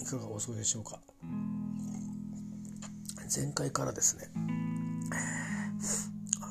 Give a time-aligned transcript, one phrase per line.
[0.00, 1.00] いかがお過ごしでしょうか？
[3.34, 4.30] 前回からですね。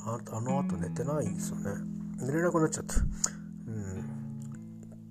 [0.06, 1.72] ああの後寝てないんですよね。
[2.20, 2.96] 寝れなくなっちゃった。
[3.68, 4.04] うん。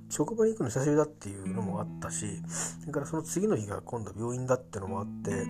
[0.09, 2.41] 職場に行くの久しぶりだっていうのもあったし
[2.81, 5.47] それからその次の日が今度病院だってのもあって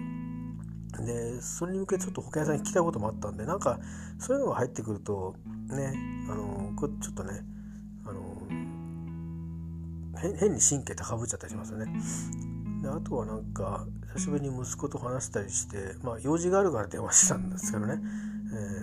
[1.04, 3.78] でそれに向けてちょっと保険屋さんに聞きたいこともあったんでなんか
[4.18, 5.36] そういうのが入ってくると
[5.68, 5.92] ね
[6.28, 7.44] あのこれちょっとね
[8.06, 8.20] あの
[10.36, 11.86] 変に神経高ぶっちゃったりしますよね。
[12.86, 18.00] であとはなんか久しぶりに息子と話したりしてまあ用事があるから電話してたんですけどね、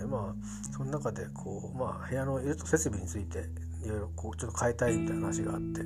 [0.01, 3.45] えー、まあその中でこう、まあ、部屋の設備について
[3.85, 5.83] いろいろこうちょっと変えたいみたいな話があって、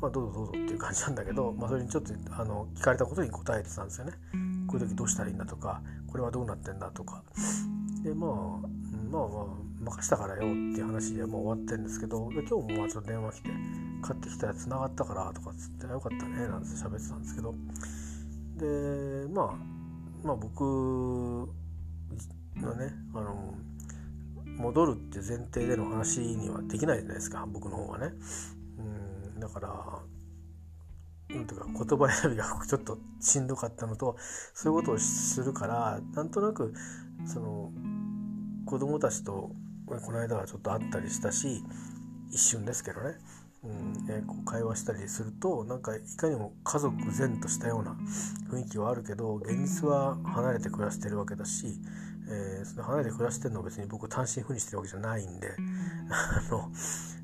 [0.00, 4.12] まあ、どうぞどうぞっていう感じなんだけど、まあ、それにちょっとあの聞かれたことに答えてたんですよね。
[4.68, 7.24] こういう時どうしたらいいんだとかこれはどうなってんだとか
[8.04, 8.30] でまあ
[9.10, 13.50] まあまあ任したからよっていう話でもう終わってるんですけどで今日もまあちょっと電話来て
[14.02, 17.54] 買ってきたやつながったからとかっつってよかったねなんて喋ってたんですけど
[18.56, 20.60] でまあまあ僕
[22.56, 23.54] のねあの
[24.56, 28.12] 戻るって前提での話にはできないじゃないですか僕の方はね。
[28.78, 29.68] うんだから
[31.34, 34.16] なんていうか言葉選びがちょっとしんどかったのと
[34.54, 36.74] そういうことをするからなんとなく
[37.24, 37.72] その
[38.66, 39.50] 子供たちと
[39.86, 41.62] この間はちょっと会ったりしたし
[42.30, 43.14] 一瞬ですけどね、
[43.64, 47.96] うんえー、こう会話したりするとなんかいかにも家族然としたような
[48.50, 51.66] 雰囲気はあるけど現実は離れて暮らしてるわけだし、
[52.28, 55.48] えー、その離れて暮らしてるのは別に僕単身赴任してるわけじゃないんで
[56.10, 56.70] あの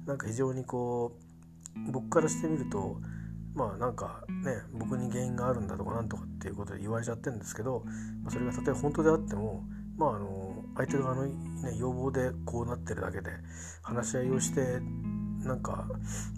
[0.06, 1.17] なんか非常にこ
[1.89, 3.00] う僕からしてみると
[3.55, 7.83] まあなんかね僕に原因があるんだとかなんとかっていうことで言われちゃってるんですけど、
[8.23, 9.64] まあ、それがたとえ本当であっても
[9.97, 11.33] まああの相手側の、ね、
[11.77, 13.30] 要望でこうなってるだけで
[13.83, 14.80] 話し合いをして
[15.44, 15.86] なんか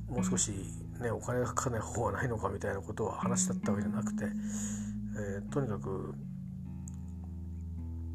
[0.09, 0.53] もう少し、
[1.01, 6.15] ね、お金がかかない方はないのかみたいなことは話だったわけじゃなくて、えー、とにかく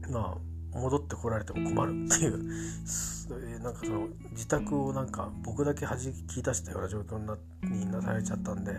[0.09, 5.97] まあ戻ってこられても困るっていうなんかその自宅をなんか僕だけ弾
[6.27, 8.71] き出したような状況になになされちゃったんで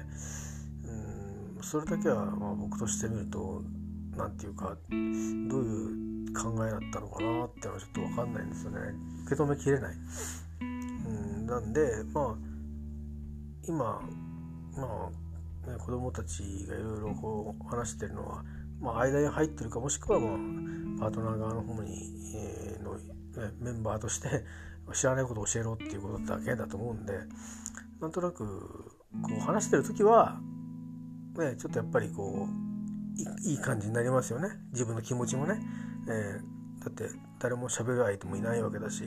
[0.84, 3.62] うんそれだけはまあ僕としてみると
[4.16, 8.78] 何て言うかどういう考えだったのかなっていうのはちょっと分かんないんですよね
[9.24, 9.96] 受け止めきれない。
[11.46, 12.34] なんでまあ
[13.66, 14.02] 今
[14.76, 15.10] ま
[15.66, 18.44] あ、ね、子供たちがいろいろこう話してるのは、
[18.80, 20.30] まあ、間に入ってるかもしくは、まあ、
[21.00, 23.00] パートナー側の方に、えー、の、ね、
[23.60, 24.44] メンバーとして
[24.92, 27.14] 知らないことを教えろっていうことだけだと思うんで
[28.00, 28.84] なんとなく
[29.22, 30.38] こう話してる時は、
[31.38, 35.58] ね、ちょっとやっぱりこういい感じになりますよね自分の気持ちもね。
[36.08, 37.04] えー、だって
[37.38, 39.02] 誰も喋る相手もいないわけだし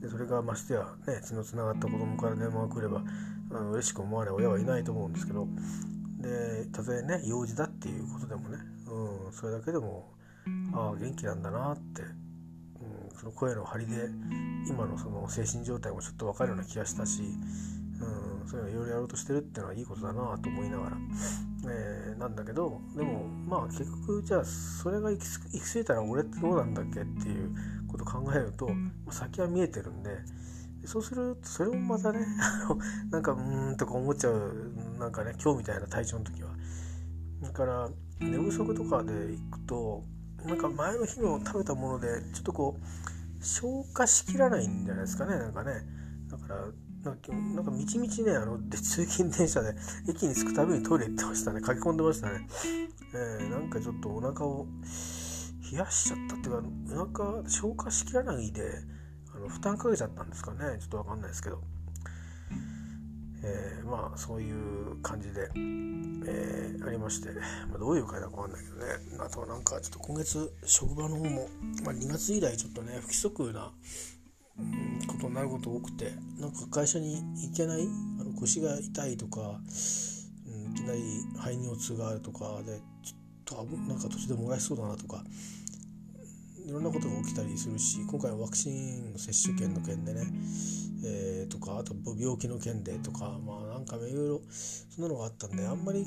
[0.00, 3.02] でそれがましてやね血のつながった子供から電話が来れば
[3.50, 5.48] あの嬉しく思われ親はいないと思うんですけど
[6.20, 10.12] でたとえね幼児だっていうことでもね、うん、それだけでも
[10.74, 14.08] ああ元気なんだなって、うん、その声の張りで
[14.68, 20.96] 今のその精神状態もちょっと分かるような気がしたし、うん、そういうのいろいろやろうとしてるっていうのはいいことだなと思いながら、
[21.70, 27.54] えー、なんだけどでもまあ結局じゃあそれが行き過ぎたら俺ってどうなんだっけっていう
[27.88, 28.68] ことを考えると
[29.10, 30.10] 先は見えてるんで。
[30.86, 32.26] そうするとそれもまたね
[33.10, 36.50] なんかうーんとか思っちゃうなんかね今日みたいな体調の時は。
[37.40, 37.88] だから
[38.20, 40.04] 寝不足とかで行くと
[40.44, 45.72] なんか前の日の食べたものでちょっとこう消化しきらないんじゃないですかねなんかね。
[46.30, 46.66] だから
[47.04, 49.74] なんかなんかみちみちねあので通勤電車で
[50.08, 51.60] 駅に着くたびにトイレ行ってましたね。
[51.64, 52.46] 書き込んでましたね、
[53.14, 54.66] えー、なんかちょっとお腹を
[55.70, 58.62] 冷やしちゃったっていうかお腹消化しきらないで
[59.34, 60.78] あの負担かけちゃったんですかね。
[60.80, 61.60] ちょっと分かんないですけど、
[63.42, 67.28] えー、まあそういう感じで、えー、ありまして、
[67.68, 68.84] まあ、どういう会だか分かんないけどね。
[69.20, 71.48] あとはなんかちょっと今月職場の方も、
[71.84, 73.72] まあ、2月以来ちょっとね不規則な
[75.06, 76.12] ことになること多くて。
[76.38, 77.88] なんか会社に行けない
[78.20, 79.40] あの腰が痛いとか、
[80.46, 81.00] うん、いきなり
[81.38, 85.22] 排尿痛があるとかでちょっとなんか途中で漏らしそうだなとか
[86.66, 90.26] いろんなことが起きたりするし今回はワクチンの接種券の件でね、
[91.04, 96.06] えー、とかあと病気の件でとかまあなんかいろいろそんなのがあったんであんまり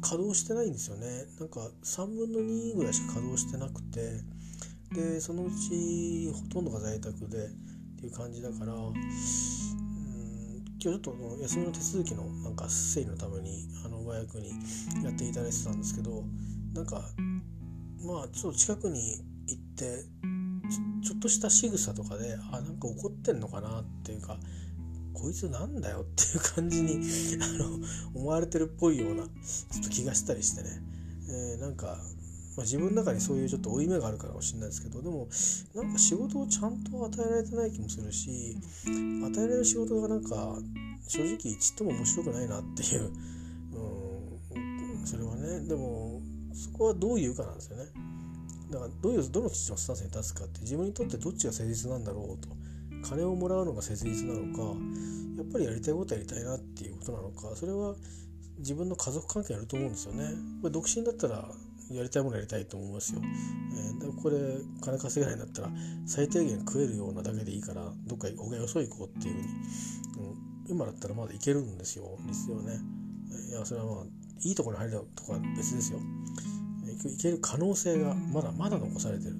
[0.00, 1.24] 稼働してないんですよね。
[1.40, 4.20] なんか3分の2ぐらいしか稼働してなくて
[4.92, 7.48] でそのうちほとんどが在宅で
[7.98, 8.94] っていう感じだからうん今
[10.78, 14.50] 日ちょっと休みの手続きのなんか整理のためにあの親役に
[15.02, 16.22] やっていただいてたんですけど
[16.74, 17.02] なんか
[18.06, 19.16] まあちょっと近くに
[19.48, 20.04] 行って
[21.02, 24.38] ちょっとした仕草とかであなんか怒ってんのかなっていうか
[25.12, 27.00] こいつなんだよっていう感じに
[27.42, 27.80] あの
[28.14, 30.68] 思われてるっぽいようなちょっと気がしたりしてね、
[31.28, 31.98] えー、なんか、
[32.58, 35.28] まあ、自分の中にそういうちょっと負い目があるからかもしれないですけどでも
[35.76, 40.58] なんか仕事をちゃんと与えられてない気もするし与えられる仕事がなんか
[41.06, 43.12] 正直ちっとも面白くないなっていう、
[44.54, 46.20] うん、それはねでも
[46.52, 47.84] そこはどう言うかなんですよね。
[48.72, 52.48] だからどういうどのスタンスに立つかって自分にとってどっちが誠実なんだろうと
[53.08, 54.62] 金をもらうのが切実なのか
[55.36, 57.94] やっぱりやりたいことやりたいなっていうことなのかそれは
[58.58, 60.30] 自分の家族関係あると思うんですよね。
[60.60, 61.48] これ独身だったら
[61.90, 63.20] やりたいものやりたいと思いますよ。
[63.22, 64.36] えー、これ
[64.80, 65.70] 金稼げないんだったら
[66.06, 69.48] 最低限食えるようなだけでいいからどっか他よそ行こうっていうふうに、
[70.68, 72.78] うん、今だったらまだいけるんですよですよね。
[73.50, 74.04] いやそれはまあ
[74.44, 76.00] いいところに入るとかは別ですよ。
[77.04, 79.36] いける可能性がまだまだ残されてる。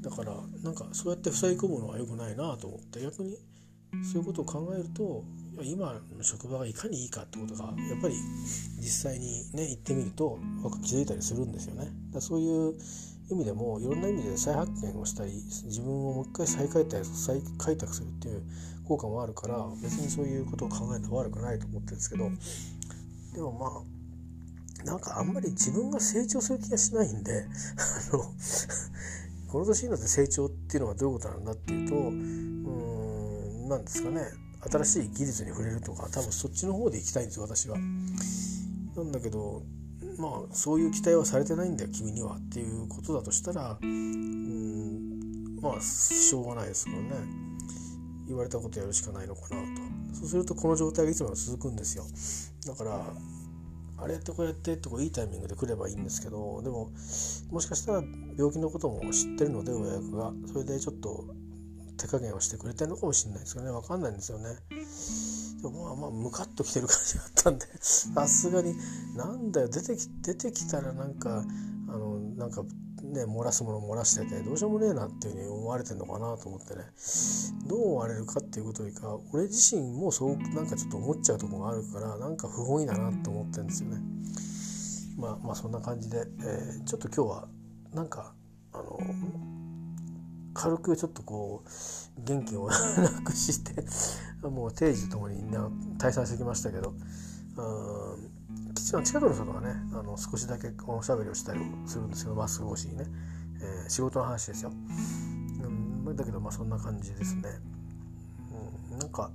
[0.00, 3.36] だからなんかそうやって塞ぎ込むのは良くないなと思って逆に
[4.04, 5.24] そういうことを考えると
[5.62, 8.14] 今の職場がいかにいいかってことがやっぱり
[8.78, 10.38] 実際にね行ってみると
[10.84, 11.88] 気づいたりするんですよね。
[12.12, 12.74] だそういう
[13.30, 18.42] 意味でもいろんな意味で再発見をしたり自分をもう一回再開拓再開拓するっていう
[18.86, 22.30] 効果もあるから別にそういうことを考えるのは悪くないと思ってるんですけど
[23.34, 27.44] でもまあなんかあんまり自分が成長する気がしないんで
[28.12, 28.24] あの
[29.48, 34.22] この年になって成長っていうのはどういうことなんだっていうとうん何ですかね
[34.60, 37.78] 新しい技術に触れるとか多分そっちの方で行きたいんですよ私は。
[37.78, 39.62] なんだけど
[40.18, 47.08] まあそういう期待はされてないんだよ君にはっていうことだとしたらうんまあしょうがないですからね。
[48.26, 50.16] 言われたことやるしかないのかなと。
[50.18, 52.04] そうするとこの状態がいつまでも続くんですよ。
[52.66, 53.06] だから
[54.00, 56.90] あれやってこうやってってこういいタイミングで来ればいいんですけどでも
[57.50, 58.02] もしかしたら
[58.36, 60.32] 病気のことも知ってるので親役が。
[60.52, 61.24] それでちょっと
[61.98, 63.72] 手加減をしてくれてるのかもしれないですけどね。
[63.72, 64.56] 分かんないんですよね。
[65.62, 67.66] でもまあまあムカッときてる感じがあったんで。
[67.80, 68.74] さすがに。
[69.16, 69.68] なんだよ。
[69.68, 71.44] 出てき出てきたらなんか
[71.88, 72.62] あのなんか
[73.02, 76.82] ね漏らすもの漏らしててどうしようもねえなっていうふうに思われてるのかなと思ってね。
[77.66, 84.00] どう思われるかっていうことよりか俺自身もそうなんかちょっと思っちゃうところがあるからなんか不本意だなって思ってるんですよね。
[85.18, 87.48] まあまあそんな感じで、えー、ちょっと今日は
[87.92, 88.34] なんか
[88.72, 89.57] あの
[90.58, 92.68] 軽くちょっとこう元気を
[92.98, 93.84] なくして
[94.42, 95.40] もう定時ともに
[95.98, 96.94] 退散してきましたけど
[97.56, 97.62] う
[98.74, 103.04] ん近くの人とはねあの少しだけおしゃべりをしたりするんですけどマスク越しにね、
[103.60, 107.42] えー、仕事の話ですよ、うん、だけどまあそんな感じですね、
[108.90, 109.30] うん、なんか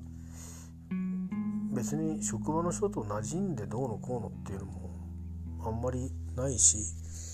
[1.73, 4.89] 別に職場の人と馴染んでどうのこうのっていうのも
[5.65, 6.77] あんまりないし、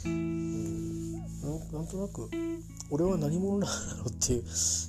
[0.06, 2.30] うん、なんとなく
[2.90, 4.44] 俺は何者なんだろうっていう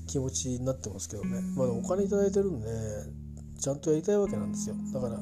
[0.07, 1.41] 気持ちになってますけどね。
[1.57, 2.69] まあお金頂いてるんで
[3.61, 4.75] ちゃんとやりたいわけなんですよ。
[4.93, 5.21] だから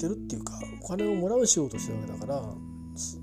[0.00, 2.42] てるっていうかお金をもらう仕事してるわけだから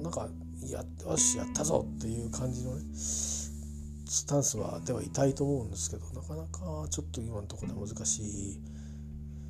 [0.03, 0.29] なんか
[0.61, 8.59] やよしやったぞっていう感じのねスタンスはではいたいと思うんですけどなかなかちょっと今のところで難しい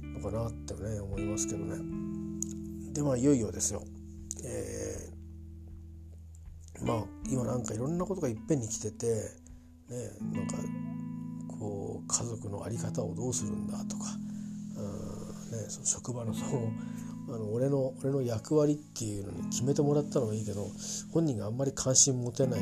[0.04, 1.76] のかなってね思いますけどね
[2.98, 3.84] でまあいよいよですよ。
[4.44, 9.06] えー、まあ今なんかいろんなことがいっぺんに来てて
[9.88, 10.57] ねなんか
[11.60, 14.06] こう家族の在り方をどうするんだとか、
[14.78, 16.71] うんね、その職場のその
[17.36, 20.68] あの俺の俺の役割っていうのに決めてもらったのはいいけど
[21.12, 22.62] 本人があんまり関心持てない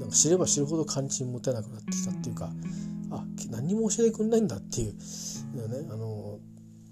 [0.00, 2.52] なんか知れば知るほど関心持てなくなってきたっていうか
[3.10, 4.94] あ何も教えてくんないんだっていう
[5.68, 6.40] ねあの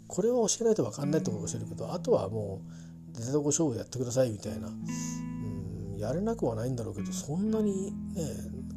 [0.07, 2.86] これは教えないと分かんないってことを教えるけどあとはもう
[3.21, 8.23] 出たこ勝負やってくださいみたいな、うん、やれなくはないんだろうけどそんなにね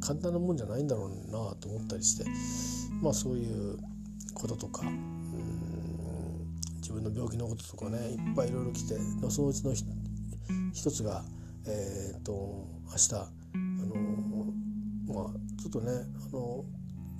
[0.00, 2.24] 簡単なもんじゃないんだろうなと思ったりして
[3.02, 3.78] まあそういう
[4.34, 4.82] こととか
[6.76, 8.94] 自分の病気のこととかねいっぱいいろいろ来て
[9.28, 9.74] そのうちの
[10.72, 11.22] 一つが
[11.66, 12.32] えっ、と
[12.86, 13.28] 明日あ
[13.86, 13.94] の
[15.14, 16.64] まあちょっとねあの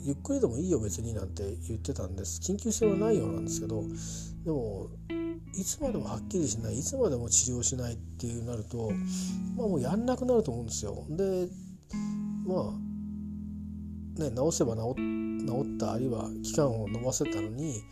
[0.03, 2.41] ゆっくりでもいいよ別になんて言ってたんです。
[2.41, 3.85] 緊急性はないようなんですけど
[4.45, 4.89] でも
[5.55, 8.91] いつまでもはっきりしないいつまでも治療しないっていうなると
[9.57, 11.05] まあもうやんなくなると思うんですよ。
[11.11, 11.49] で
[12.47, 12.75] ま
[14.19, 14.95] あね治せば治
[15.47, 17.83] 治ったあるいは期間を延ばせたのに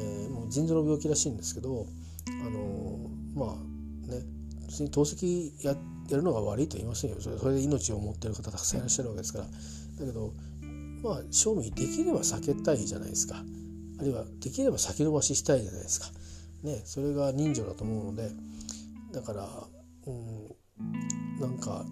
[0.00, 1.86] えー、もう腎臓の病気らしいんですけど
[2.44, 4.22] あのまあね
[4.66, 5.74] 別に透析や
[6.08, 7.20] やるのが悪いと言いませんよ。
[7.20, 9.44] それそれで命を持ってる方たくさんいらっしゃるわけですから。
[9.44, 9.50] だ
[10.06, 10.32] けど
[11.02, 13.36] まあ賞味できれば避けたいじゃないですか。
[13.36, 16.08] あるいはできれば先延ばししたいじゃないですか。
[16.62, 18.30] ねそれが人情だと思うので
[19.12, 19.48] だから
[20.06, 21.84] うんなんか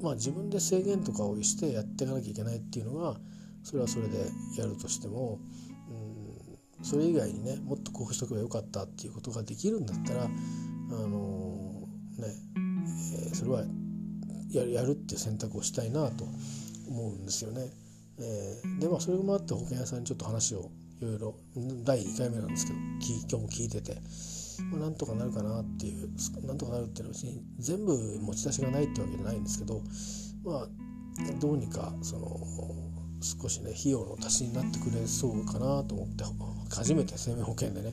[0.00, 3.16] まあ自分で制限とかをしてやっていかなきゃいけないっていうのが
[3.62, 4.18] それはそれで
[4.56, 5.38] やるとしても、
[6.78, 12.28] うん、それ以外にねもっとこうしとけばよかったっていうことができるんだったらあのー、ね、
[13.26, 13.64] えー、それは
[14.50, 16.24] ややるっていう選択をしたいなと
[16.88, 17.70] 思うんですよね。
[18.18, 21.34] えー、でまあそれもあって保険屋さんにちょっと話をいろいろ
[21.84, 23.96] 第2回目なんですけど今日も聞いてて、
[24.70, 26.10] まあ、なんとかなるかなっていう
[26.46, 29.82] なんとかなるっていうのは別に全部持ち出しがないってわけじゃないんですけど
[30.44, 30.68] まあ
[31.40, 32.28] どうにかその
[33.22, 36.24] 少しね費用の足しになってくれそうかなと思って
[36.74, 37.92] 初めて生命保険でね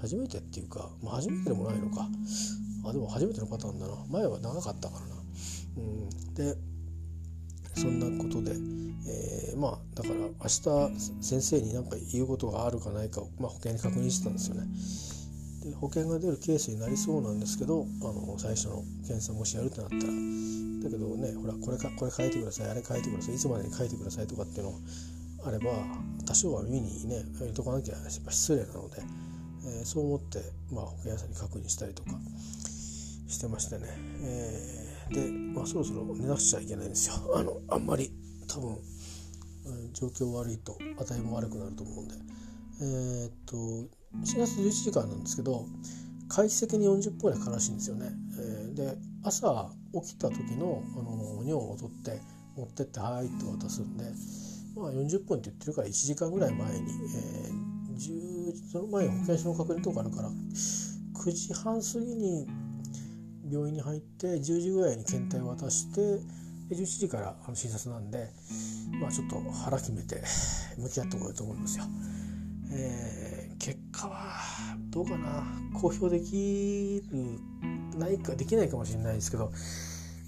[0.00, 2.08] 初めてっていうか、まあ、初めてでもないのか。
[2.84, 3.94] あでも初めてのパターンだな。
[4.08, 5.16] 前は長かったからな。
[5.78, 6.56] うん、で
[7.78, 8.50] そんなことで、
[9.06, 14.66] えー、まあだから明日先生に何か言うことがあるかないかを、まあ、保険に確認してたんですよね。
[15.70, 24.74] で保険が出るケースになりそうなんですけどあの最初の検査もしやるってなったらだけどねほらこれかこれ書いてくださいあれ書いてくださいいつまでに書いてくださいとかっていうの
[25.46, 25.70] あれば
[26.26, 29.02] 多少は耳にね入れとかなきゃ失礼なので、
[29.66, 30.38] えー、そう思って、
[30.72, 32.10] まあ、保険屋さんに確認したりとか
[33.28, 33.86] してましてね、
[34.22, 37.14] えーで、まあ、そろそろ寝なくちゃいけないんですよ。
[37.34, 38.10] あのあんまり
[38.46, 42.14] 多分、うん、状況悪いと値も悪くなると思うんで。
[42.80, 45.66] えー、っと4月11時間なんですけど
[46.28, 52.20] 解析に40分ぐらいかからしいんですよね、えー、で朝起きた時のあの尿を取って
[52.56, 54.04] 持ってって「はい」って渡すんで
[54.76, 62.46] まあ40分って言ってるから1時間ぐらい前に、えー、10その前に保険証の確認とかあるから9時半過ぎに
[63.50, 66.00] 病院に入って10時ぐらいに検体を渡して
[66.70, 68.28] 11時からあの診察なんで
[69.00, 70.22] まあちょっと腹決めて
[70.76, 71.84] 向き合ってこようと思いますよ。
[72.70, 77.40] えー、結果はどうかな公表できる
[77.98, 79.50] ないかできないかもしれないですけど、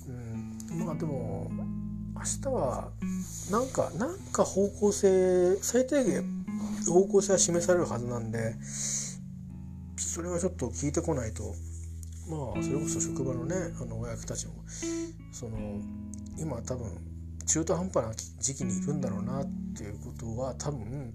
[0.08, 1.50] うん、まあでも
[2.14, 2.90] 明日は
[3.50, 6.44] なんかなんか方向性最低限
[6.86, 8.56] 方向性は示されるはずなんで
[9.96, 11.54] それはちょっと聞いてこないと
[12.30, 14.52] まあそれこそ職場のねあの親たちも
[15.32, 15.58] その
[16.38, 17.10] 今多分
[17.46, 19.46] 中途半端な時期にいるんだろうなっ
[19.76, 21.12] ていうことは多分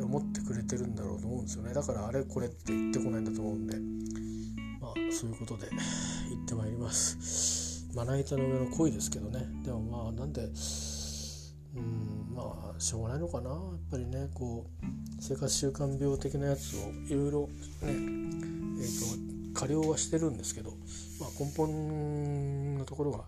[0.00, 1.72] 思ってくれてるんだろうと思うんですよね。
[1.72, 3.76] だからあれこれって言ってこないんだと思うんで。
[4.80, 7.88] まあそういうことで行ってまいります。
[7.94, 9.46] まな板の上の恋ですけどね。
[9.64, 10.42] でもまあなんで
[11.76, 13.50] うんまあしょうがないのかな。
[13.50, 14.86] やっぱりねこう
[15.20, 17.48] 生活習慣病的なやつをいろいろね
[17.82, 19.27] えっ、ー、と
[19.58, 20.70] 過量はしてるんですけど、
[21.18, 23.24] まあ、根本のところが、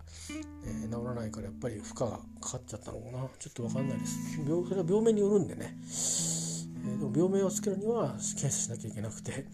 [0.65, 3.27] えー、治らないからやっぱり負荷がかかっちゃったのかな。
[3.37, 4.39] ちょっと分かんないです。
[4.47, 9.45] 病それは病名によるんでね、えー、でも病名をつけるには検査しなきゃいけなくて、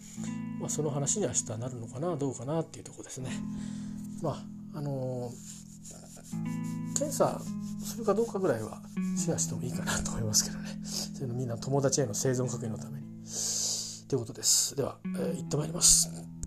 [0.60, 3.30] まあ、その話に明日なるのかなどうかなっていうとこですね。
[4.22, 4.30] ま
[4.74, 7.40] ああのー、検査
[7.82, 8.80] するかどうかぐらいは
[9.16, 10.78] シェアしてもいいかなと思いますけどね。
[10.84, 13.08] そういうのみんな友達への生存確認のために。
[14.06, 14.76] ということです。
[14.76, 16.37] では、えー、行ってまいります。